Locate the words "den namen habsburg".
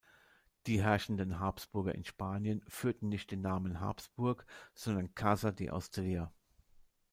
3.29-4.47